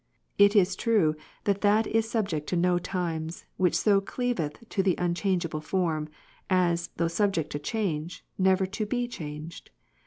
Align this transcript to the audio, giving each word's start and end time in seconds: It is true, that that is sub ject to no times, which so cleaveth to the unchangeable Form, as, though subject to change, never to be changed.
It 0.39 0.55
is 0.55 0.75
true, 0.75 1.15
that 1.43 1.61
that 1.61 1.85
is 1.85 2.09
sub 2.09 2.29
ject 2.29 2.47
to 2.47 2.55
no 2.55 2.79
times, 2.79 3.45
which 3.57 3.77
so 3.77 4.01
cleaveth 4.01 4.67
to 4.69 4.81
the 4.81 4.95
unchangeable 4.97 5.61
Form, 5.61 6.09
as, 6.49 6.89
though 6.97 7.07
subject 7.07 7.51
to 7.51 7.59
change, 7.59 8.25
never 8.39 8.65
to 8.65 8.87
be 8.87 9.07
changed. 9.07 9.69